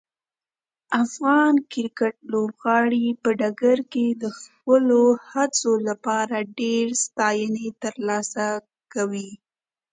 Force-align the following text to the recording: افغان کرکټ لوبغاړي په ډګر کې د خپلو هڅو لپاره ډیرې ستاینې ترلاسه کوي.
افغان 1.03 1.53
کرکټ 1.71 2.15
لوبغاړي 2.31 3.05
په 3.21 3.29
ډګر 3.39 3.79
کې 3.93 4.05
د 4.21 4.25
خپلو 4.39 5.03
هڅو 5.31 5.71
لپاره 5.87 6.35
ډیرې 6.59 6.95
ستاینې 7.05 7.67
ترلاسه 7.83 8.45
کوي. 8.93 9.29